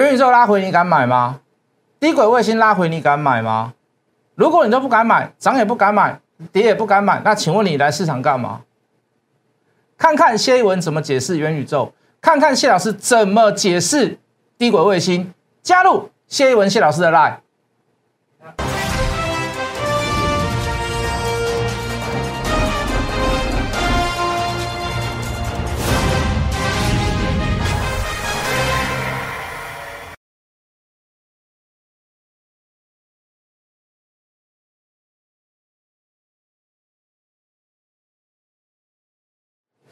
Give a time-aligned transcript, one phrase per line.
[0.00, 1.40] 元宇宙拉回你敢买吗？
[1.98, 3.74] 低轨卫星拉回你敢买吗？
[4.34, 6.18] 如果你都不敢买，涨也不敢买，
[6.50, 8.62] 跌也不敢买，那请问你来市场干嘛？
[9.98, 14.18] 看看谢一文怎么解释元宇宙，看看谢老师怎么解释
[14.56, 15.34] 低轨卫星。
[15.62, 17.36] 加入谢一文谢老师的 line。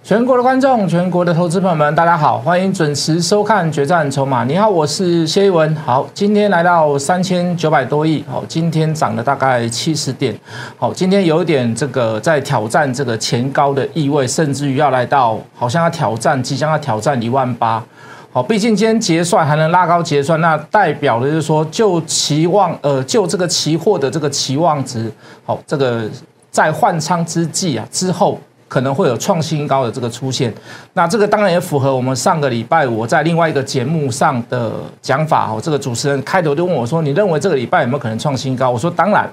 [0.09, 4.43] 全国的观众，全国的投资朋友们，大家好，欢迎准时收看《决战筹码》。
[4.47, 5.77] 你好，我是谢一文。
[5.77, 10.35] 好，今天来到三千九百多亿，好，今天涨了大概七十点。
[10.79, 17.85] 好，今天有点这个在挑战这个前高的意味，甚至于要来到好像要挑战，即将要挑战一万八。
[18.33, 25.13] 好，毕竟今天结算还能拉高结算，那代表的就是说，就期望呃，就这个期货的这个期望值，
[25.45, 26.09] 好，这个
[26.51, 28.39] 在换仓之际啊之后。
[28.69, 30.53] 可能会有创新高的这个出现，
[30.93, 35.59] 那这个当然也符合我们上个礼拜我在另外一个节目上的讲法哦。
[35.61, 39.27] 这个主持人开头就问我说：“你认为这个礼拜有没有可能创新高？”我说：“当然，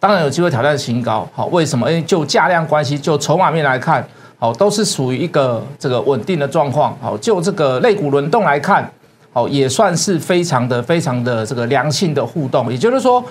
[0.00, 1.28] 当然有机会挑战新高。
[1.32, 1.88] 好，为什么？
[1.88, 4.04] 因为就价量关系，就筹码面来看，
[4.36, 6.98] 好，都是属于一个这个稳定的状况。
[7.00, 8.90] 好，就这个类股轮动来看，
[9.32, 12.68] 好，也算是非常的、非常的这个良性的互动。
[12.72, 13.24] 也就是说，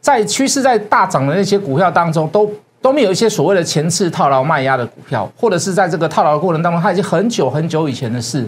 [0.00, 2.50] 在趋势在大涨的那些股票当中，都。
[2.84, 8.46] 都没有一些所谓的前次套牢卖压的股票，或者是在这个套牢的过程当中，它已经很久很久以前的事。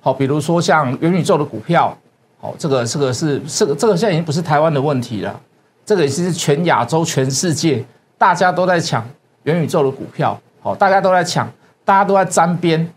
[0.00, 1.94] 好，比如说像元宇宙的股票，
[2.40, 5.38] 好，这个这个是这个这个现在已经不是台湾的问题了，
[5.84, 7.84] 这个也是全亚洲、全世界
[8.16, 9.06] 大家都在抢
[9.42, 11.46] 元宇宙的股票，好，大家都在抢，
[11.84, 12.90] 大家都在沾边，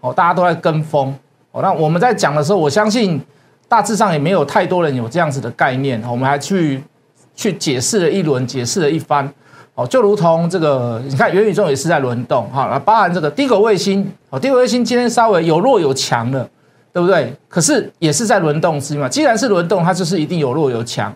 [0.00, 1.16] 好，大家都在跟风。
[1.52, 3.22] 好，那我们在讲的时候，我相信
[3.68, 6.82] 大致上也没有太多人有这样子的概念，我们还去
[7.36, 9.32] 去解释了一轮，解释了一番。
[9.76, 16.48] 哦，就如同这个，你看元宇宙也是在轮动，哈，那包含这个低轨卫星，哦，低轨卫星今天稍微有弱有强了，
[16.92, 17.34] 对不对？
[17.48, 19.08] 可是也是在轮动之嘛。
[19.08, 21.12] 既然是轮动，它就是一定有弱有强。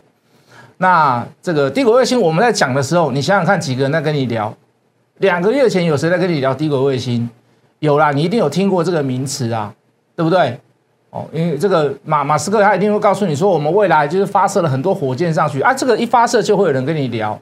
[0.79, 4.53] 那这个低轨卫星我们在讲的时候，你想想看，几个人在跟你聊？
[5.19, 7.29] 两个月前有谁在跟你聊低轨卫星？
[7.79, 9.73] 有啦，你一定有听过这个名词啊，
[10.17, 10.59] 对不对？
[11.11, 17.41] 哦，因为这个马马斯克他一定会告诉你说，我们未来就是发射了很多火箭上去啊，这个一发射就会有人跟你聊。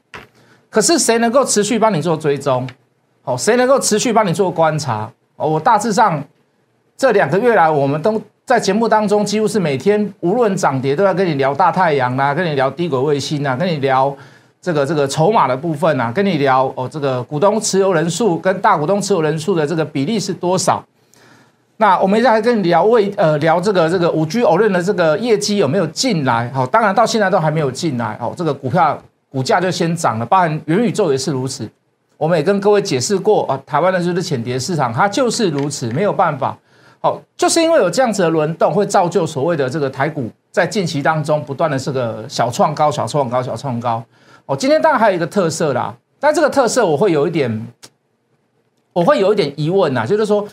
[0.76, 2.68] 可是谁能够持续帮你做追踪？
[3.24, 5.10] 哦，谁能够持续帮你做观察？
[5.36, 6.22] 哦，我大致上
[6.98, 14.14] 这两个月来，我们都在节目当中，几乎是每天无论涨跌，都要跟你聊大太阳啦，跟你聊低轨卫星啊，跟你聊
[14.60, 20.84] 这个这个筹码的部分啊，跟你聊哦这个股东持有人数跟大股东持有人数的这个比例是多少？
[21.78, 26.50] 那我们再来跟你聊为呃聊这个这个五 G 偶认的这个业绩有没有进来？
[26.52, 28.18] 好，当然到现在都还没有进来。
[28.20, 29.02] 哦，这个股票。
[29.36, 31.68] 股价就先涨了，包含元宇宙也是如此。
[32.16, 36.56] 我们也跟各位解释过啊，台湾的就是浅碟市场，它就是如此，没有办法。
[37.00, 44.02] 好，就是因为有这样子的轮动，会造就所谓的这个台股在近期当中不断的这个小创高、小创高、小创高。
[44.46, 47.66] 哦，今天当然还有一个特色啦，但这个特色我会有一点，
[48.94, 50.48] 我会有一点疑问呐，就是说，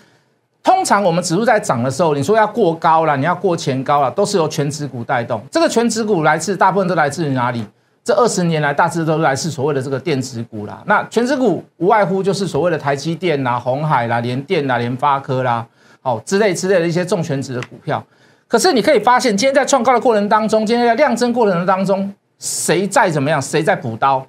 [0.61, 5.41] 通常我们指数在涨的时候，你说要过高了，你要过前高了，都是由全指股带动。
[5.49, 7.65] 这个全指股来自大部分都来自于哪里？
[8.03, 10.83] 这二十年来，大致都来自所谓的这个电子股啦。
[10.85, 15.65] 那全职股无外乎就是所谓的台积电啦、红海啦、联电啦、联发科啦，
[16.01, 18.05] 哦之类之类的一些重全值的股票。
[18.45, 23.41] 可是你可以发现，今天在创高的过程当中，今天在量增过程当中，谁在怎么样？
[23.41, 24.27] 谁在补刀？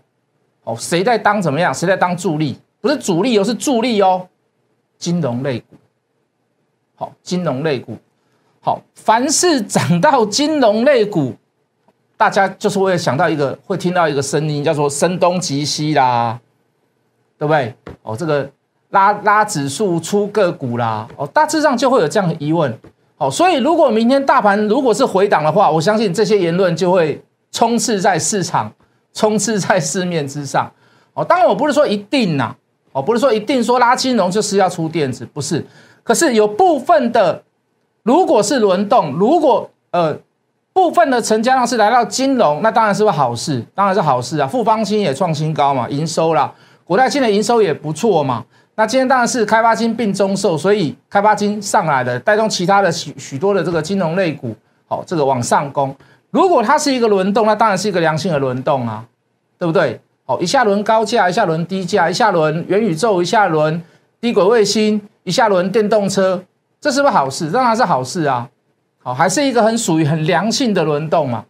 [0.62, 1.74] 哦，谁在当怎么样？
[1.74, 2.56] 谁在当助力？
[2.80, 4.28] 不是主力，而是助力哦。
[4.96, 5.76] 金融类股，
[6.94, 7.98] 好，金融类股，
[8.60, 11.34] 好，凡是涨到金融类股。
[12.16, 16.38] 大家就是会想到一个，会听到一个声音，叫做“声东击西”啦，
[17.36, 17.74] 对不对？
[18.02, 18.48] 哦，这个
[18.90, 22.72] 拉拉指数出个股啦，哦，大致上就会有这样的疑问。
[23.16, 27.20] 好，所以如果明天大盘如果是回档的话，我相信这些言论就会
[27.50, 28.72] 充斥在市场，
[29.12, 30.70] 充斥在市面之上。
[31.14, 32.54] 哦，当然我不是说一定呐，
[32.92, 35.66] 哦，不是说一定说拉金融就是要出电子，不是。
[36.04, 37.42] 可是有部分的，
[38.04, 40.16] 如果是轮动，如果呃。
[40.74, 44.46] 部分的成交量是来到金融，那当然是个好事，当然是好事啊！
[44.46, 46.52] 富邦金也创新高嘛，营收啦，
[46.84, 48.44] 国泰金的营收也不错嘛。
[48.74, 54.52] 那今天当然是开发金并中售，所以开发金上来的，带动其他的许许多的这个金融类股，
[54.88, 55.94] 好，这个往上攻。
[56.32, 59.04] 如果它是一个轮动，那当然是一个良性的轮动啊，
[59.56, 60.00] 对不对？
[60.26, 63.80] 好，一下轮高价，一下轮低价，一下轮元宇宙，一下轮
[64.20, 66.42] 低轨卫星，一下轮电动车，
[66.80, 67.52] 这是不是好事？
[67.52, 68.48] 当然是好事啊。
[69.04, 71.44] 好，还是一个很属于很良性的轮动嘛。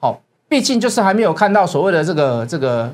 [0.00, 2.92] 好，毕竟就是还没有看到所谓的这个这个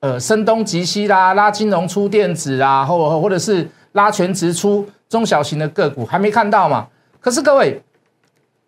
[0.00, 6.88] 呃声东击西啦，拉金融出电子啊，或或者是拉全值出中小型的个股，还没看到嘛。
[7.20, 7.82] 可是各位，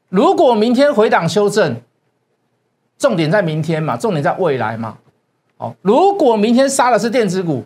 [0.08, 1.76] 如果明天回档修正，
[2.96, 4.96] 重点在明天嘛，重点在未来嘛。
[5.58, 7.64] 好，如果明天杀的是电子股，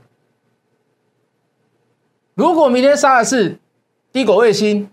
[2.34, 3.56] 如果明天杀的是
[4.12, 4.90] 低轨卫星，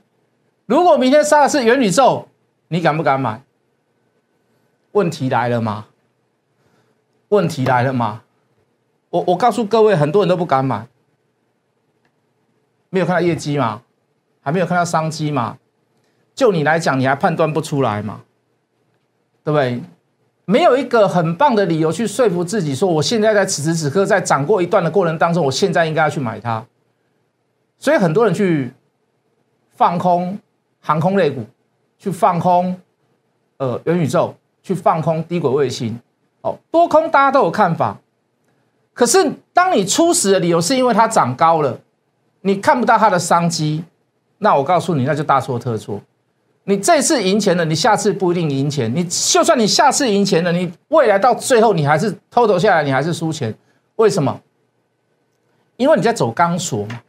[0.71, 2.29] 如果明天杀的是元宇宙，
[2.69, 3.41] 你敢不敢买？
[4.93, 5.87] 问题来了吗？
[7.27, 8.21] 问题来了吗？
[9.09, 10.87] 我我告诉各位，很多人都不敢买，
[12.89, 13.81] 没有看到业绩吗？
[14.39, 15.57] 还没有看到商机吗？
[16.33, 18.21] 就你来讲，你还判断不出来吗？
[19.43, 19.83] 对不对？
[20.45, 26.65] 没有一个很棒的理由去说服自己，说我现在在此时此刻在涨过一段的过程当中，我现在应该要去买它。
[27.77, 28.71] 所以很多人去
[29.75, 30.39] 放空
[30.81, 31.45] 航空类股，
[31.97, 32.75] 去放空
[33.57, 35.97] 呃元宇宙，去放空低轨卫星。
[36.41, 37.97] 哦，多空大家都有看法。
[38.93, 41.79] 可是当你初始的理由是因为它涨高了，
[42.41, 43.83] 你看不到它的商机，
[44.39, 46.01] 那我告诉你，那就大错特错。
[46.63, 48.93] 你这次赢钱了，你下次不一定赢钱。
[48.95, 53.53] 你就算你下次赢钱了，你未来到最后你还是偷偷下来，你还是输钱。
[53.95, 54.41] 为什么？
[55.77, 57.01] 因为你在走钢索嘛。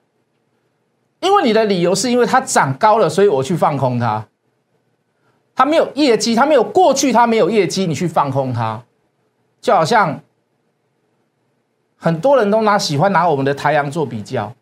[1.22, 4.26] 因为你的理由是因为它涨高了，所以我去放空它。
[5.54, 8.82] 它没有业绩，它没有过去，它没有业绩，你去放空它，
[9.60, 10.20] 就好像
[11.96, 14.52] 很多人都拿喜欢拿我们的太阳做比较。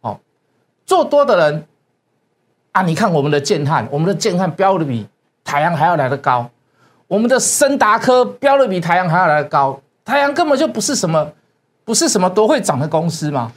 [0.00, 0.18] 哦，
[0.84, 1.64] 做多的人。
[2.70, 2.82] 啊！
[2.82, 5.04] 你看我们的建汉，我们的建汉标的比
[5.42, 6.48] 太阳还要来的高，
[7.08, 11.32] 我们的森达科标的比太阳还要来的高，太阳根本就不是什么，
[11.84, 13.50] 不是什么多会涨的公司嘛。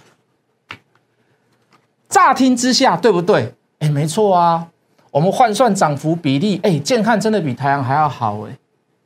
[2.11, 3.55] 乍听之下，对不对？
[3.79, 4.67] 哎，没错啊。
[5.09, 8.57] 我们换算涨幅比例，哎，建汉真的比太阳还要好哎。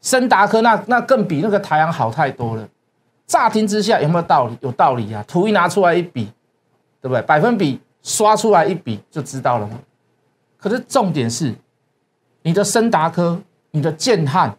[0.02, 2.68] 森达科那那更比那个太阳好太多了。
[3.28, 4.58] 乍听之下有没有道理？
[4.62, 5.24] 有道理啊。
[5.28, 6.26] 图一拿出来一比，
[7.00, 7.22] 对不对？
[7.22, 9.80] 百分比刷出来一比就知道了嘛。
[10.58, 11.54] 可是重点是，
[12.42, 13.40] 你的森达科、
[13.72, 14.56] 你的建汉，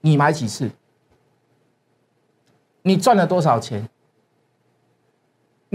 [0.00, 0.70] 你买几次？
[2.82, 3.88] 你赚了多少钱？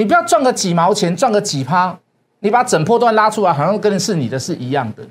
[0.02, 1.96] 你不要赚个几毛钱，赚个几趴，
[2.40, 5.04] 你把整破段拉出来，好像跟是你的是一样的。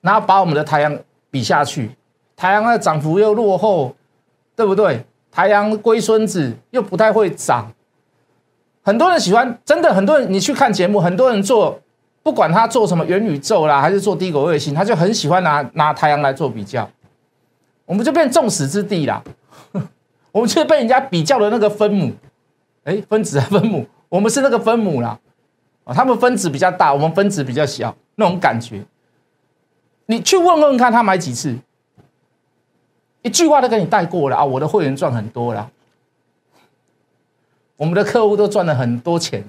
[0.00, 0.98] 然后把我们的太阳
[1.30, 1.90] 比下去，
[2.34, 3.94] 太阳的涨幅又落后，
[4.56, 5.04] 对不对？
[5.30, 7.70] 太阳龟孙子又不太会涨。
[8.80, 11.78] 很多人喜欢，真的很多人，你去看节目，很多人做。
[12.22, 16.88] 不管他做什么元宇宙啦，还是做低轨卫星，他就很喜欢拿拿太阳来做比较，
[17.84, 19.22] 我们就变众矢之的啦。
[20.32, 22.10] 我们就被人家比较的那个分母，
[22.88, 25.20] 哎，分子分母，我们是那个分母啦。
[25.84, 28.82] 啊，他们分子比较大，我们分子比较小，那种感觉。
[30.06, 31.54] 你去问问看他买几次，
[33.20, 34.42] 一句话都给你带过了啊！
[34.44, 35.70] 我的会员赚很多了，
[37.76, 39.44] 我们的客户都赚了很多钱，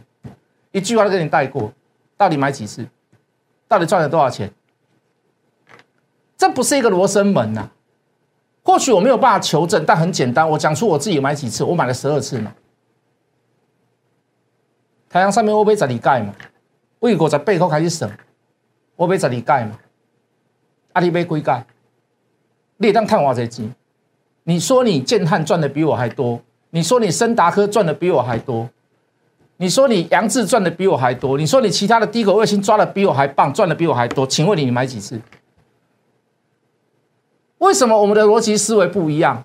[0.73, 1.71] 一句话都给你带过。
[2.17, 2.85] 到底买几次？
[3.69, 4.51] 到底赚了多少钱？
[6.37, 7.69] 这不是一个罗生门呐。
[8.63, 12.53] 或许我没有办法求证，但很简单，我讲出我自己买几次，我买了十二次嘛。
[15.09, 16.33] 太阳上面我被十二盖嘛，
[16.99, 18.09] 为国在背后开始省，
[18.95, 19.79] 我被十二盖嘛。
[20.93, 21.65] 阿里被归盖，
[22.77, 23.73] 你当探我这钱。
[24.43, 26.39] 你说你建汉赚的比我还多，
[26.69, 28.69] 你说你森达科赚的比我还多。
[29.57, 35.19] 你说你杨志赚的比我还多，你说你其他的低口卫星抓的比我还棒，赚的比我还多，请问你你买几次？
[37.57, 39.43] 为什么我们的逻辑思维不一样？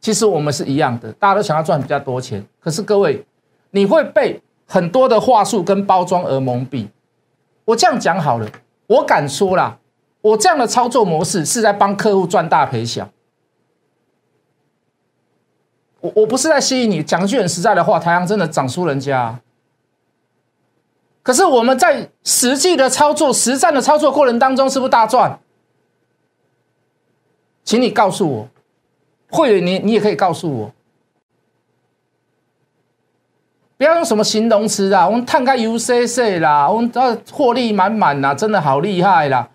[0.00, 2.44] 其实我们是一样的，大家都想要赚比较多钱。
[2.60, 3.24] 可是各位，
[3.70, 6.88] 你会被很多的话术跟包装而蒙蔽。
[7.66, 8.50] 我这样讲好了，
[8.86, 9.78] 我敢说啦，
[10.20, 13.08] 我这样的操作模式是在帮客户赚大赔小。
[16.00, 19.40] 我我不是在吸引你，讲句很实在的话，太阳真的涨输人家。
[21.22, 25.40] 可是我们在实际的操作、实战的操作过程当中，是不是大赚？
[27.64, 28.48] 请你告诉我，
[29.30, 30.72] 会员你你也可以告诉我，
[33.76, 39.50] 不要用什么形容词啊，我们探开 UCC 啦，我们要获利满满啦，真的好厉害啦。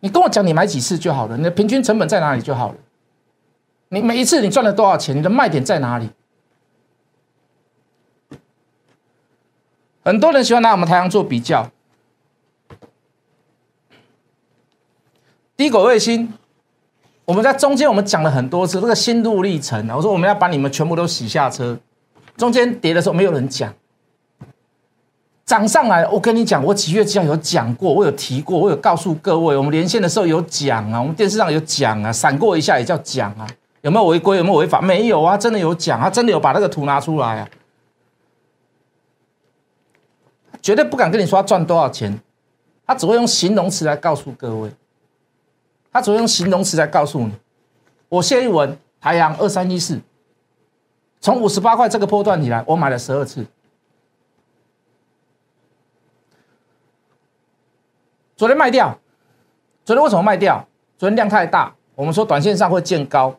[0.00, 2.76] 你跟我讲你买几次就好了，你的平均成本在哪里就好了。
[3.88, 5.16] 你每一次你赚了多少钱？
[5.16, 6.10] 你的卖点在哪里？
[10.02, 11.70] 很多人喜欢拿我们太阳做比较，
[15.56, 16.34] 低轨卫星，
[17.24, 21.78] 我们在中间我们讲了很多次这个心路历程啊我说我们要把你们全部都洗下车，
[22.36, 23.72] 中间跌的时候没有人讲，
[25.44, 33.46] 涨上来，我跟你讲，我几月几号有讲过，我有提过，我有告诉各位，我们连线的时候有讲啊，我们电视上有讲啊，闪过一下也叫讲啊，
[33.82, 34.80] 有没有违规，有没有违法？
[34.80, 37.48] 没有啊，真的有讲啊，真的有把那个图拿出来啊，
[40.60, 42.18] 绝对不敢跟你说他赚多少钱，
[42.86, 44.70] 他只会用形容词来告诉各位，
[45.92, 47.32] 他只会用形容词来告诉你，
[48.08, 50.00] 我谢一文，台阳二三一四，
[51.24, 53.46] 从五十八块这个波段以来，我买了十二次。
[58.36, 58.98] 昨天卖掉，
[59.86, 60.68] 昨天为什么卖掉？
[60.98, 63.34] 昨天量太大，我们说短线上会见高，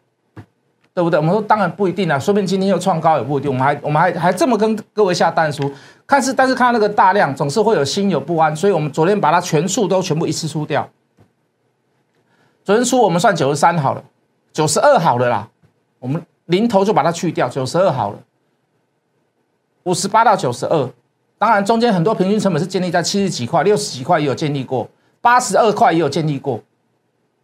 [0.96, 1.20] 对不对？
[1.20, 3.52] 我们说当然不一定啊，说不定今天又创高也不一定。
[3.52, 5.72] 我们还我们还还这么跟各位下单书，
[6.08, 10.90] 看是但是看到那个大量，总是会有心有不安，所以我们昨天把它全数都全部一次出掉。
[12.64, 14.04] 昨天出我们算九十三好了，
[14.52, 15.48] 九十二好了啦，
[16.00, 18.20] 我们零头就把它去掉，九十二好了，
[19.84, 20.90] 五十八到九十二。
[21.38, 24.88] 当然，中间很多平均成本是建立在七十几块、六十几块也有建立过，
[25.22, 26.62] 八十二块也有建立过。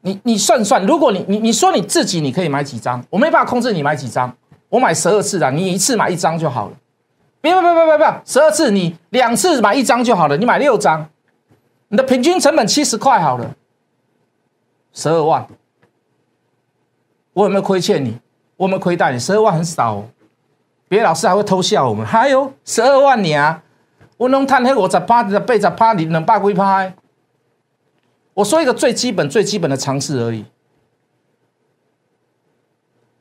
[0.01, 4.36] 你你算算，如果你你你说你自己你可以买几张，我没办法控制你买几张，
[4.70, 6.74] 我买十二次的，你一次买一张就好了。
[7.41, 11.08] 别别别别别别，十二次你两次买一张就好了，你买六张，
[11.89, 13.55] 你的平均成本七十块好了，
[14.93, 15.46] 十二万，
[17.34, 18.17] 我有没有亏欠你？
[18.62, 19.18] 我们亏待你？
[19.18, 20.06] 十二万很少，哦，
[20.88, 23.63] 别老师还会偷笑我们，还有十二万你啊！
[24.18, 26.94] 我能探黑我十趴的背十趴，你能八归趴？
[28.36, 30.46] 我说一个最基本、最基本的常识而已。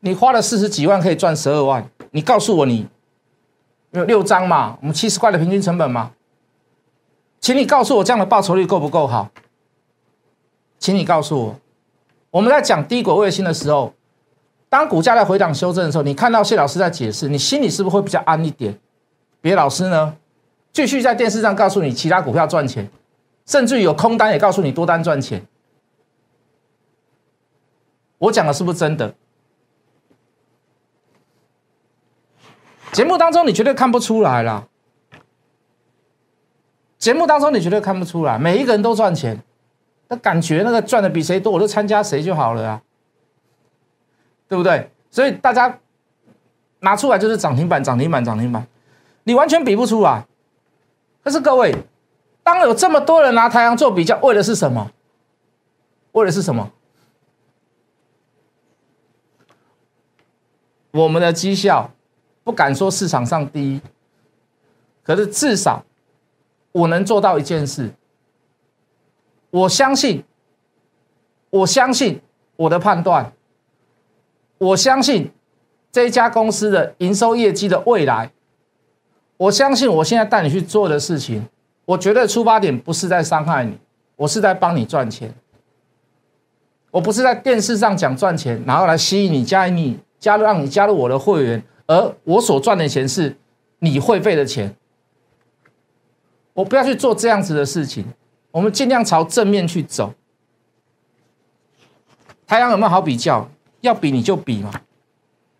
[0.00, 2.86] 你花了四十几万可以赚十二万，你告诉我你
[3.92, 4.76] 有六张嘛？
[4.82, 6.10] 我们七十块的平均成本嘛？
[7.40, 9.30] 请你告诉我这样的报酬率够不够好？
[10.78, 11.56] 请你告诉我，
[12.30, 13.94] 我们在讲低轨卫星的时候，
[14.70, 18.78] 当股价在回档修正的时候，你看到谢老师在解释，你心里是不是会比较安一点？
[19.42, 20.16] 别老师呢？
[20.72, 22.88] 继续在电视上告诉你其他股票赚钱，
[23.44, 25.44] 甚至有空单也告诉你多单赚钱。
[28.18, 29.12] 我讲的是不是真的？
[32.92, 34.68] 节目当中你绝对看不出来啦。
[36.96, 39.42] 节目当中你绝对看不出来，每一个人都赚钱，
[40.06, 42.82] 那感觉那个赚的比谁多，我就参加谁就好了啊，
[44.50, 44.90] 对不对？
[45.12, 45.78] 所以大家
[46.80, 48.66] 拿出来就是涨停板，涨停板，涨停板，
[49.22, 50.26] 你完全比不出来。
[51.22, 51.72] 可是各位，
[52.42, 54.90] 当有这么多人拿太阳做比较，为的是什么？
[56.12, 56.72] 为的是什么？
[60.90, 61.92] 我们的绩效
[62.42, 63.80] 不敢说市场上第一，
[65.04, 65.84] 可是至少
[66.72, 67.92] 我能做到一件事。
[69.50, 70.24] 我相信，
[71.50, 72.20] 我相信
[72.56, 73.32] 我的判断，
[74.60, 75.30] 我相信
[75.90, 78.30] 这一家公司的营收业绩的未来。
[79.38, 81.48] 我相信我现在带你去做的事情，
[81.86, 83.78] 我觉得出发点不是在伤害你，
[84.16, 85.34] 我是在帮你赚钱。
[86.90, 93.34] 我不是在电视上讲赚钱，然后来吸引你加你加入让你加入我的会员，而我所赚的钱是
[93.78, 94.76] 你会费的钱。
[96.52, 98.04] 我不要去做这样子的事情，
[98.50, 100.12] 我们尽量朝正面去走。
[102.46, 103.48] 太阳有没有好比较？
[103.80, 104.70] 要比你就比嘛，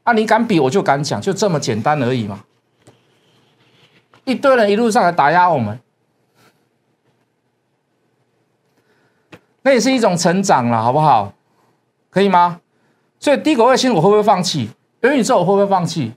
[0.02, 2.44] 啊，你敢比我就敢讲，就这么简单而已嘛。
[4.24, 5.80] 一堆人一路上来打压我们，
[9.62, 11.32] 那也是一种成长了，好不好？
[12.10, 12.60] 可以吗？
[13.18, 14.70] 所以低轨卫星我会不会放弃？
[15.00, 16.12] 元宇宙我会不会放弃？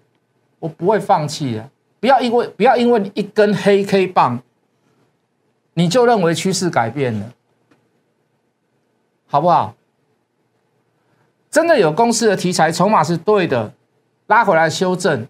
[0.60, 1.69] 我不会放弃的。
[2.00, 4.41] 不要因为不要因为一根黑 K 棒，
[5.74, 7.33] 你就认为趋势改变了，
[9.27, 9.75] 好不好？
[11.53, 13.72] 真的有公司的题材筹码是对的，
[14.25, 15.27] 拉回来修正。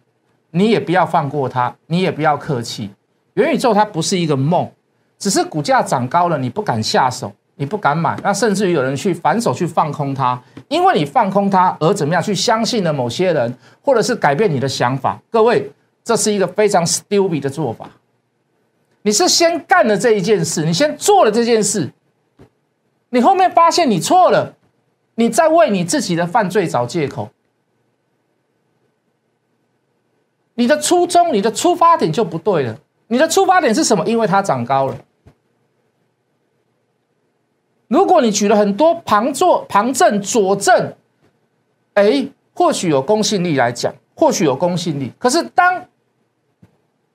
[0.52, 2.90] 你也不要放过它，你也不要客气。
[3.34, 4.72] 元宇宙它不是一个梦，
[5.20, 15.20] 只是股价涨高了，你不敢下手，你不敢买，那甚至于有人去反手去放空它，因为你放空它而怎么样去相信了某些人，或者是改变你的想法。
[15.30, 15.70] 各位，
[16.06, 17.90] 这是一个非常 stupid 的做法。
[19.02, 21.92] 你是先干了这一件事，你先做了这件事，
[23.10, 24.54] 你后面发现你错了，
[25.16, 27.30] 你在为你自己的犯罪找借口。
[30.56, 32.80] 你的初衷，你的出发点就不对了。
[33.08, 34.06] 你的出发点是什么？
[34.06, 34.98] 因为它长高了。
[37.88, 40.96] 如果你举了很多旁作、旁证、佐证，
[41.94, 45.12] 哎，或许有公信力来讲，或许有公信力。
[45.20, 45.86] 可是当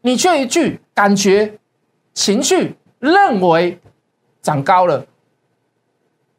[0.03, 1.59] 你却一句感觉、
[2.15, 3.79] 情绪认为
[4.41, 5.05] 长高了，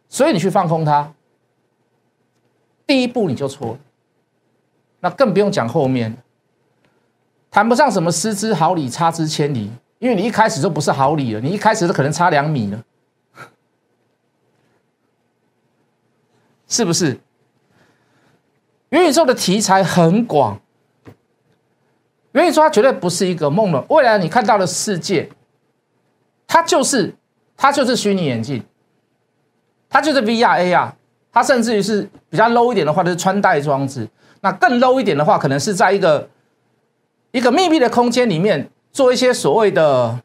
[0.08, 1.13] 所以你去放空它，
[2.89, 3.79] 第一步你就错了。
[5.01, 6.17] 那更不用讲后面。
[7.51, 9.69] 谈不上什么失之毫厘，差之千里。
[10.00, 12.84] 因为你一开始就不是毫厘了，你一开始都可能差两米了，
[16.67, 17.19] 是不是？
[18.89, 20.60] 元宇宙的题材很广，
[22.31, 23.86] 元宇宙它绝对不是一个梦了。
[23.89, 25.29] 未来你看到的世界，
[26.48, 27.13] 它就是
[27.55, 28.63] 它就是虚拟眼镜，
[29.89, 30.93] 它就是 VR AR，
[31.31, 34.07] 它甚至于是比较 low 一点的话，就是穿戴装置。
[34.41, 36.29] 那更 low 一点的话，可能是在一个
[37.31, 40.21] 一个密闭的空间里面做一些所谓的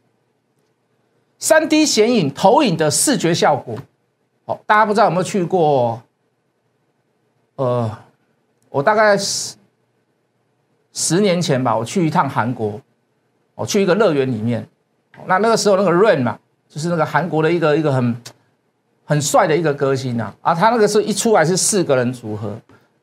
[1.39, 3.77] 三 D 显影投影的视觉效果。
[4.45, 6.03] 哦，大家不知道有没有去过？
[7.57, 7.99] 呃。
[8.71, 9.55] 我大概十
[10.93, 12.81] 十年前吧，我去一趟韩国，
[13.55, 14.67] 我去一个乐园里面，
[15.27, 16.37] 那那个时候那个 Rain 嘛，
[16.69, 18.21] 就是那个韩国的一个一个很
[19.05, 22.53] 很帅的一个歌星啊，啊，他那个是一出来是四个人组合，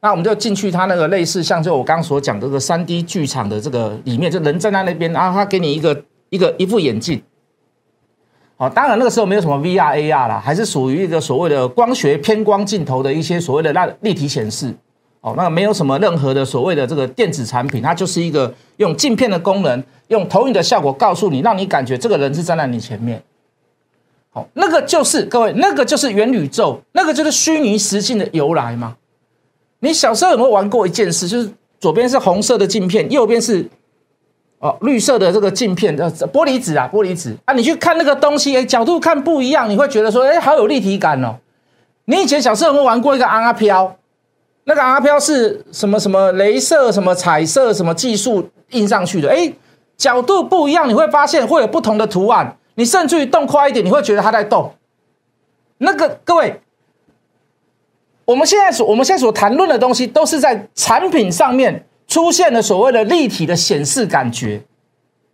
[0.02, 7.22] 那我们就进去他那个类似像就我刚刚所讲这个三 D 剧场的这个里面，就人站在那边，然后他给你一个一个一副眼镜，
[8.58, 14.74] 哦，当然那个时候没有什么 VR AR 啦，还是属于一个所谓的光学偏光镜头的一些所谓的那立体显示。
[15.24, 23.22] 哦，那没有什么任何的所谓的这个电子产品，它就是一个用镜片的功能，用投影的效果告诉你，让你感觉这个人是站在你前面。
[24.34, 28.96] 好，那个就是各位，那个就是元宇宙，那个就是虚拟实境的由来嘛。
[29.80, 31.28] 你小时候有没有玩过一件事？
[31.28, 33.68] 就是左边是红色的镜片，右边是
[34.60, 41.36] 哦绿色的这个镜片，呃玻璃纸啊，玻璃纸啊，你去看那个东西，哎，角度看不一样，你会觉得说，哎，好有立体感哦。
[42.06, 43.98] 你以前小时候有没有玩过一个阿飘？
[44.64, 49.30] 那个阿飘是什么什么镭射什么彩色什么技术印上去的？
[49.30, 49.52] 哎，
[49.98, 52.56] 角度不一样，你会发现会有不同的图案。
[52.76, 54.74] 你甚至于动快一点，你会觉得它在动。
[55.78, 56.62] 那个各位，
[58.26, 64.62] 我们现在所我们现在所谈论的东西，都是在产品上面出现了所谓的立体的显示感觉，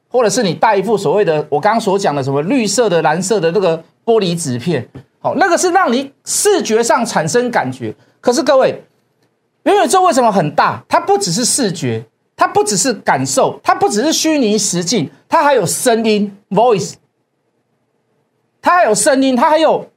[0.09, 4.87] 或者是你戴一副所谓的我刚刚所讲的什么绿色的、蓝色的那个玻璃纸片，
[5.19, 7.93] 好，那个是让你视觉上产生感觉。
[8.21, 8.83] 可是各位。
[9.63, 10.81] 元宇宙为什么很大？
[10.87, 12.01] 它不只是视觉，
[12.37, 16.93] 它不只是感受，它不只是虚拟实境，它还有声音 （voice），
[18.67, 19.89] 它还有声音，它还有，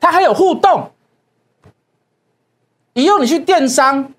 [0.00, 0.90] 它还有互动。
[2.94, 4.12] 以后你去电商，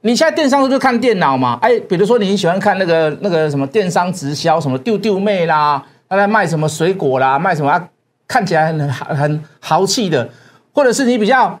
[0.00, 1.56] 你现在电商都是看电脑嘛？
[1.62, 7.88] 哎，比如说你喜欢看那个那个什么电商直销，什么丢丢妹啦，他在卖什么水果啦，卖什么
[8.26, 10.28] 看起来很很豪气的，
[10.74, 11.60] 或者是你比较。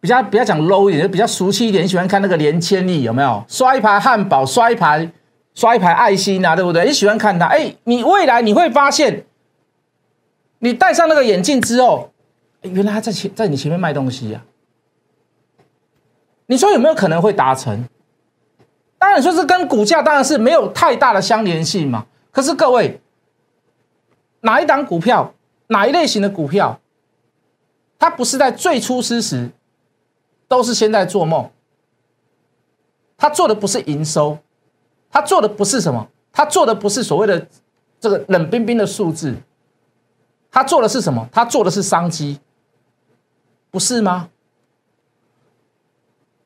[0.00, 1.84] 比较比较讲 low 一点，就比较俗气一点。
[1.84, 3.44] 你喜欢看那个连千亿有没有？
[3.46, 5.08] 刷一排汉堡，刷一排，
[5.54, 6.84] 刷一排爱心啊，对不对？
[6.86, 7.46] 你喜欢看它？
[7.46, 9.24] 哎，你未来你会发现，
[10.60, 12.10] 你戴上那个眼镜之后，
[12.62, 14.42] 原来他在前在你前面卖东西呀。
[16.46, 17.86] 你说有没有可能会达成？
[18.98, 22.06] 当然说是跟股价当然是没有太大的相连性嘛。
[22.30, 23.00] 可是各位，
[24.40, 25.34] 哪一档股票，
[25.68, 26.80] 哪一类型的股票，
[27.98, 29.50] 它不是在最初之时？
[30.48, 31.50] 都是现在做梦。
[33.16, 34.38] 他做的不是营收，
[35.12, 37.46] 他做的不是什么，他做的不是所谓的
[38.00, 39.36] 这个冷冰冰的数字，
[40.50, 41.28] 他做的是什么？
[41.30, 42.40] 他做的是商机，
[43.70, 44.30] 不是吗？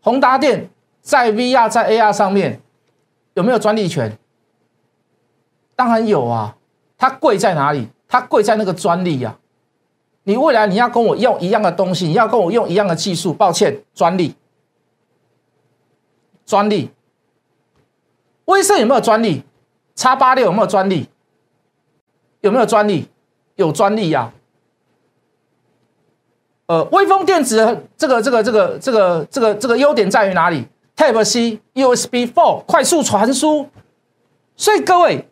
[0.02, 0.68] 宏达电
[1.00, 2.60] 在 VR 在 AR 上面
[3.34, 4.18] 有没有专利权？
[5.74, 6.56] 当然有啊，
[6.98, 7.88] 它贵在哪里？
[8.08, 9.38] 它贵在那个专利呀。
[10.24, 14.34] 你未来你要跟我用一样的东西，你要跟我用一样的技术，抱歉，专利，
[16.44, 16.90] 专利，
[18.46, 19.44] 威盛有没有专利？
[19.94, 21.08] 叉八六有没有专利？
[22.40, 23.08] 有没有专利？
[23.54, 24.32] 有专利呀。
[26.66, 33.68] 呃，微风电子这个这个这个这个这个这个优点在于哪里？Type C USB Four 快速传输。
[34.56, 35.28] 所以各位，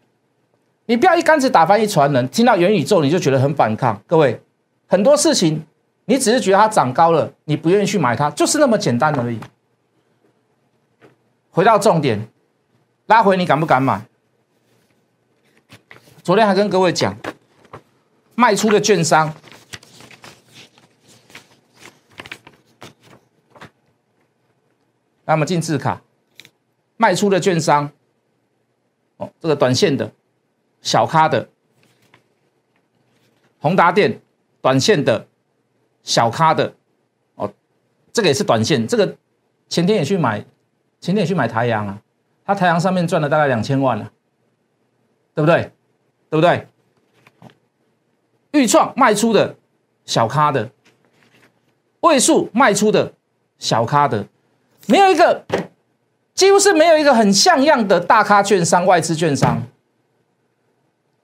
[0.87, 4.41] 你不要一竿子打翻一船人，听到元宇宙你就觉得很反抗，各位。
[4.87, 5.67] 很多事情，
[6.05, 9.39] 你只是觉得它涨高了，你不愿意去买它，就是那么简单而已。
[11.51, 12.29] 回到重点，
[13.07, 14.07] 拉回你敢不敢买？
[16.23, 17.17] 昨天还跟各位讲，
[18.35, 19.35] 卖出的券商，
[25.25, 26.03] 那么进字卡，
[26.97, 27.91] 卖出的券商，
[29.19, 30.13] 哦，这个短线的，
[30.81, 31.49] 小咖的，
[33.59, 34.21] 宏达电。
[34.63, 35.29] 短线的，
[36.03, 36.75] 小咖的，
[37.35, 37.53] 哦，
[38.15, 38.89] 这个也是短线。
[38.89, 39.15] 这个
[39.69, 40.43] 前天也去买，
[41.03, 42.01] 前天也去买太阳啊，
[42.45, 44.11] 他太阳上面赚了大概两千万了，
[45.35, 45.73] 对不对？
[46.31, 46.67] 对不对？
[48.53, 49.57] 预创卖出的
[50.05, 50.71] 小咖的，
[52.01, 53.15] 位数卖出的
[53.59, 54.27] 小咖的，
[54.87, 55.45] 没有一个，
[56.35, 59.63] 几乎是没有一个很像样的大咖券商、外资券商。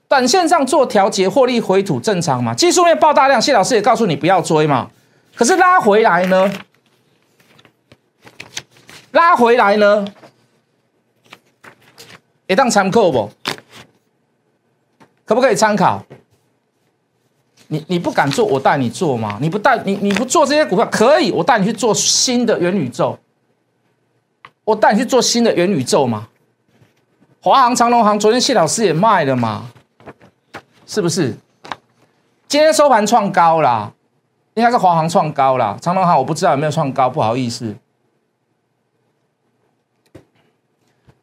[0.09, 2.53] 短线上做调节，获利回吐正常嘛？
[2.53, 4.91] 技术面爆大量，谢老师也告诉你不要追嘛。
[5.37, 6.53] 可是拉回来呢？
[9.13, 10.05] 拉回来呢？
[12.51, 13.31] 一当参考不？
[15.25, 16.03] 可不可以参考？
[17.69, 19.39] 你你不敢做，我带你做吗？
[19.41, 23.17] 你不带你你不做这些股票可以，我带你去做新的元宇宙。
[24.65, 26.27] 我带你去做新的元宇宙嘛？
[27.41, 29.71] 华航、长隆航，昨天谢老师也卖了嘛？
[30.89, 31.37] 是不是？
[32.49, 33.93] 今天收盘创高啦，
[34.55, 37.73] 应该是华航创高啦，长隆航我不知道有没有创高，不好意思。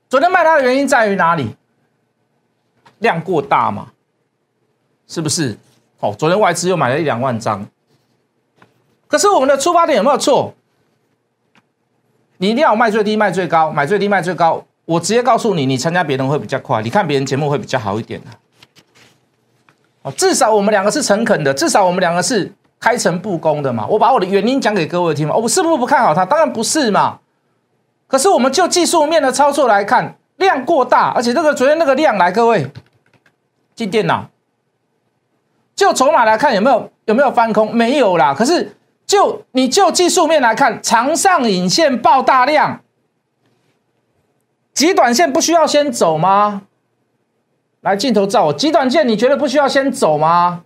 [0.09, 1.55] 昨天卖它的原因在于哪里？
[2.99, 3.89] 量过大嘛？
[5.07, 5.57] 是不是？
[5.99, 7.65] 哦，昨天外资又买了一两万张。
[9.07, 10.53] 可是我们的出发点有没有错？
[12.37, 14.63] 你一定要卖最低卖最高，买最低卖最高。
[14.85, 20.11] 我直接告诉你，你参加别人会比较快，你看别人节目会比较好一点的。
[20.11, 23.85] 至少我们两个是诚恳的，至少我们两个是开诚布公的嘛。
[23.87, 25.35] 我把我的原因讲给各位听嘛。
[25.35, 26.25] 我是不是不看好它？
[26.25, 27.19] 当然不是嘛。
[28.07, 32.71] 可是我们就技术面的操作来看，量过大，而且这个昨天那个量来，各位
[33.75, 34.29] 进电脑，
[35.75, 37.75] 就筹码来看有没有有没有翻空？
[37.75, 38.33] 没有啦。
[38.33, 42.81] 可是就你就技术面来看，长上影线爆大量，
[44.73, 46.63] 极短线不需要先走吗？
[47.81, 50.63] 来镜头照我，极短线你觉得不需要先走吗？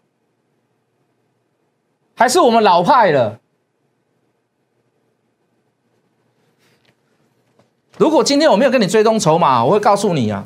[2.15, 3.40] 还是我们老派了？
[7.97, 10.45] 如果今天我没有跟你追踪筹码，我会告诉你啊，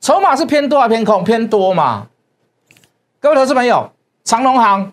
[0.00, 1.22] 筹码是偏多还偏空？
[1.22, 2.08] 偏多嘛？
[3.20, 3.92] 各位投资朋友，
[4.24, 4.92] 长隆行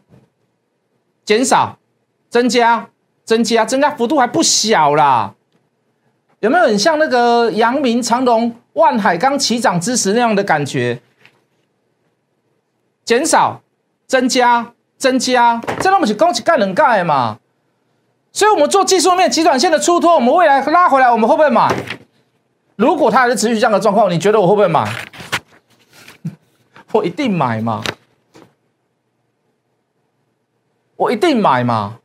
[1.23, 1.77] 减少、
[2.29, 2.89] 增加、
[3.23, 5.35] 增加、增加幅度还不小啦。
[6.39, 11.01] 有没有很像那个阳明长隆万海刚起涨之时那样的感觉？
[13.05, 13.61] 减少、
[14.05, 17.37] 增加、增加，这那么起供起盖冷盖嘛？
[18.33, 21.71] 所以，我们做技术面极短线的出脱，我们未来拉回来，我们会不会买？
[22.75, 24.83] 如果它还是持续这样的状况，你觉得我会不会买？
[26.91, 27.83] 我一定买嘛！
[30.95, 31.97] 我一定买嘛！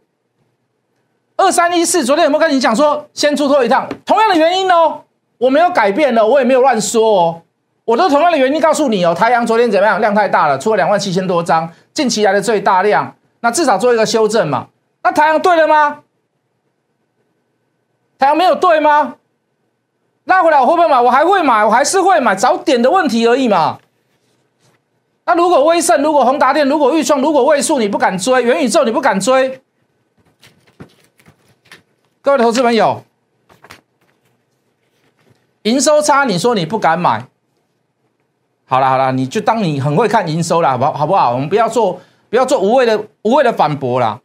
[1.38, 3.88] 二三一四，昨天有没有跟你讲说先出脱一趟？
[4.04, 5.04] 同样的原因哦，
[5.38, 7.42] 我没有改变了，我也没有乱说哦，
[7.86, 9.14] 我都同样的原因告诉你哦。
[9.14, 9.98] 太阳昨天怎么样？
[10.02, 14.68] 量太大了，出了两万七千多张，近期来的最大量，那至少做一个修正嘛。
[15.02, 16.02] 那太阳对了吗？
[18.18, 19.16] 太阳没有对吗？
[20.24, 21.00] 拉回来我会不会买？
[21.00, 23.78] 我还会买，我还是会买，找点的问题而已嘛。
[25.24, 29.62] 那如果威盛，如果宏达电，如果预创，如果位数你不敢追，元宇宙你不敢追。
[32.20, 33.02] 各位投资朋友，
[35.62, 37.26] 营收差，你说你不敢买，
[38.66, 40.92] 好了好了，你就当你很会看营收了，好不好？
[40.92, 41.32] 好不好？
[41.32, 44.20] 我们不要做不要做无谓的无谓的反驳啦。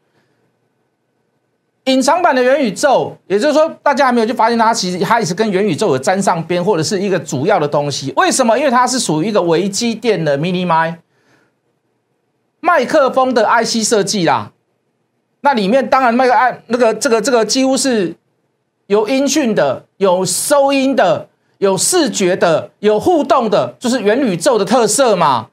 [1.86, 8.12] 隐藏版的元宇宙，也就是说，大家还没有去发现它，其实它也是跟元宇宙有沾上边，或者是一个主要的东西。
[8.16, 8.58] 为什么？
[8.58, 11.00] 因为它是属于一个微机电的 mini 麦
[12.60, 14.52] 麦克风的 IC 设计啦。
[15.42, 18.16] 那里面当然那个按那个这个这个几乎是
[18.88, 25.50] 有音讯的、有收音的、有视觉的、有互动的，就是元宇宙的特色嘛，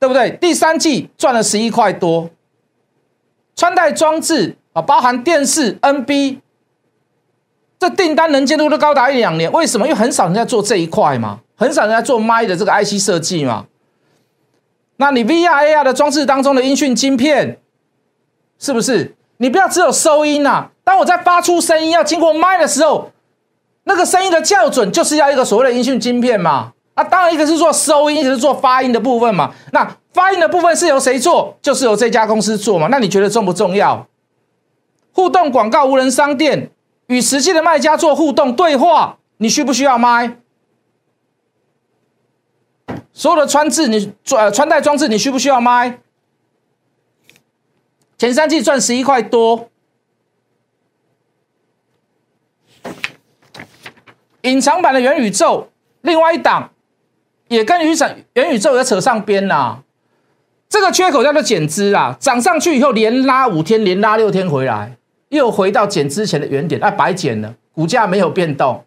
[0.00, 0.30] 对不对？
[0.40, 2.30] 第三季赚了十一块多，
[3.54, 6.38] 穿戴装置啊，包含电视、NB，
[7.78, 9.52] 这订单能见度都高达一两年。
[9.52, 9.86] 为什么？
[9.86, 13.66] 因为很少人在做这一块嘛，很少人在做麦的这个 IC 设计嘛。
[14.96, 17.58] 那你 VR、AR 的装置当中的音讯晶片。
[18.62, 19.14] 是不是？
[19.38, 20.68] 你不要只有收音呐。
[20.84, 23.10] 当我在发出声音要经过麦的时候，
[23.84, 26.74] 那个声音的校准就是要一个所谓的音讯晶片嘛。
[26.94, 29.54] 啊，当然一个是做收音，一个是做发音的部分嘛。
[29.72, 31.56] 那发音的部分是由谁做？
[31.62, 32.88] 就是由这家公司做嘛。
[32.88, 34.06] 那你觉得重不重要？
[35.12, 36.70] 互动广告无人商店
[37.06, 40.36] 与实际的卖家做互动对话，你需不需要麦？
[43.12, 45.98] 所有的穿置你呃穿戴装置你需不需要麦？
[48.18, 49.68] 前三季赚十一块多，
[54.42, 55.68] 隐藏版的元宇宙，
[56.02, 56.70] 另外一档
[57.50, 59.82] 也跟雨伞元宇宙也扯上边啦。
[60.68, 64.96] 这个缺口叫做减资啊，涨上去以后连拉五天，连拉六天回来，
[65.30, 68.84] 又回到减之前的原点，哎，白减了，股价没有变动，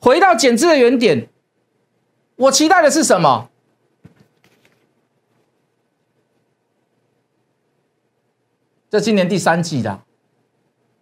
[0.00, 1.28] 回到减资的原点。
[2.34, 3.48] 我期待的是什么？
[8.90, 10.00] 这今年第三季的，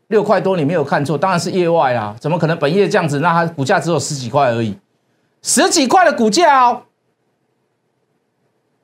[0.09, 3.21] 六块多，你没有看错，当然是业外啦，怎么可能本业这样子？
[3.21, 4.77] 那它股价只有十几块而已，
[5.43, 6.83] 十几块的股价哦，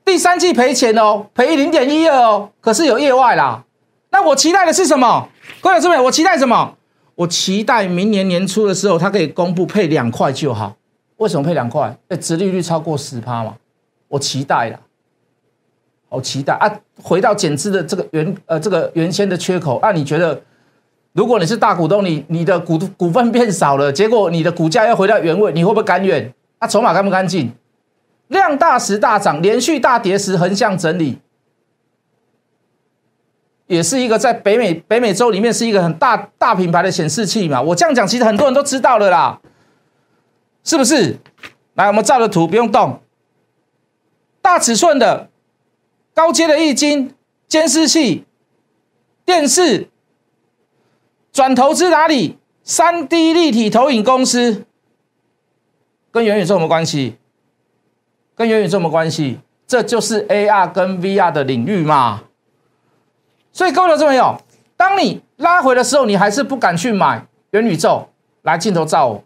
[0.05, 3.65] 第三季赔钱哦，赔零点一二哦，可是有业外啦。
[4.11, 5.29] 那我期待的是什么？
[5.61, 6.75] 各位这边，我期待什么？
[7.15, 10.77] 我期待明年年初的时候，它可以公布配两块就好。
[11.19, 11.97] 为什么配两块？
[12.09, 13.57] 哎，殖利率超过十趴嘛，
[14.09, 14.81] 我期待了，
[16.09, 16.81] 好期待啊！
[17.03, 20.41] 回到减资的这个原呃这个原先的缺口，那你觉得，
[21.13, 26.33] 如果你是大股东，你你的股股份变少了，结果你的股价要回到原位，你会不会甘愿？
[26.59, 27.53] 啊，筹码干不干净？
[28.29, 31.19] 量大时大涨，连续大跌时横向整理。
[33.67, 39.41] 也是一个在北美北美洲里面是一个很大大品牌的显示器嘛，我这样讲其实很多人都知道了啦，
[40.65, 41.19] 是不是？
[41.75, 43.01] 来，我们照的图不用动，
[44.41, 45.29] 大尺寸的
[46.15, 47.15] 高阶的液晶
[47.47, 48.25] 监视器、
[49.25, 49.89] 电视，
[51.31, 52.39] 转投资哪里？
[52.65, 54.65] 三 D 立体投影公司，
[56.11, 57.17] 跟元宇宙什么关系？
[58.35, 59.41] 跟元宇宙什么关系？
[59.67, 62.23] 这就是 AR 跟 VR 的领域嘛。
[63.53, 64.41] 所以各位投资朋友，
[64.77, 68.09] 当你拉回的时候，你还是不敢去买元宇宙。
[68.43, 69.25] 来镜头照我，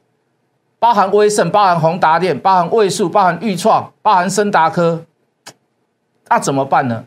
[0.81, 5.05] 包含威盛、包含宏达电、包含位数、包含裕创、包含森达科，
[6.29, 7.07] 那怎么办呢？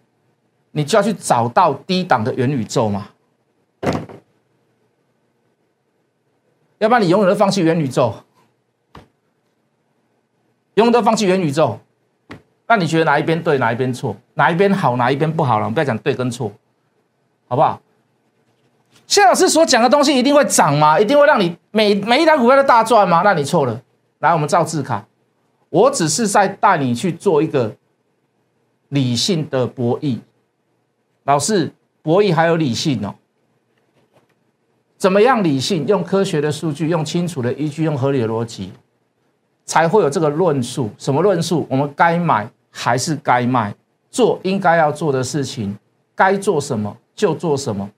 [0.72, 3.10] 你就要去找到低档的元宇宙嘛，
[6.78, 8.14] 要不然你永远都放弃元宇宙，
[10.76, 11.80] 永远都放弃元宇宙。
[12.68, 14.16] 那你觉得哪一边对，哪一边错？
[14.36, 15.66] 哪一边好，哪一边不好了？
[15.66, 16.52] 我们不要讲对跟错。
[17.48, 17.80] 好不好？
[19.06, 21.00] 谢老师所讲的东西一定会涨吗？
[21.00, 23.22] 一定会让你每每一单股票都大赚吗？
[23.24, 23.82] 那你错了。
[24.18, 25.06] 来，我们照字卡，
[25.70, 27.76] 我只是在带你去做一个
[28.90, 30.20] 理性的博弈。
[31.26, 33.14] 老师，博弈还有理性哦。
[34.98, 35.86] 怎么样理性？
[35.86, 38.72] 用科学的数据，用清楚的依据，用合理的逻辑，
[39.66, 40.90] 才会有这个论述。
[40.98, 41.66] 什么论述？
[41.70, 43.74] 我们该买还是该卖？
[44.10, 45.78] 做应该要做的事情，
[46.16, 46.96] 该做什么？
[47.14, 47.90] 就做什么，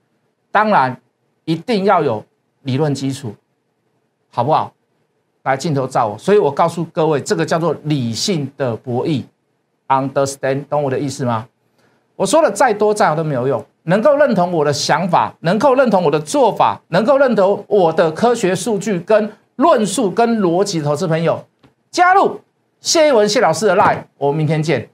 [0.52, 1.00] 当然
[1.44, 2.24] 一定要有
[2.62, 3.34] 理论基础，
[4.30, 4.72] 好不好？
[5.42, 9.22] 来镜头照我，所以我告诉各位，这个叫做理性的博弈
[9.88, 11.46] ，understand，懂我的意思吗？
[12.14, 21.44] 我说的再多再好都没有用，能够认同我的想法，能够认同我的做法，能够认同我的科学数据跟论述跟逻辑，投资朋友
[21.98, 22.40] 加入
[22.78, 24.88] 谢一文谢老师的 line，我们明天见。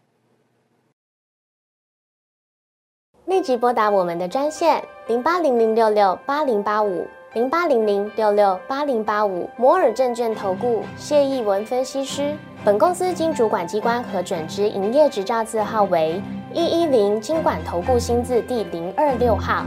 [3.27, 12.35] 立即拨打我们的专线零八零零六六八零八五零八零零六六八零八五摩尔证券投顾谢义文分析师。
[12.64, 16.23] 本公司经主管机关核准之营业执照字号为
[16.55, 19.67] 一一零金管投顾新字第零二六号。